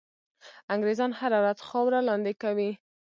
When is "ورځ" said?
1.43-1.59